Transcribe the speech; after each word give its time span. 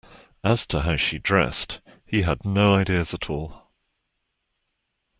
As 0.43 0.65
to 0.65 0.81
how 0.81 0.95
she 0.95 1.19
dressed, 1.19 1.79
he 2.07 2.23
had 2.23 2.43
no 2.43 2.73
ideas 2.73 3.13
at 3.13 3.29
all. 3.29 3.69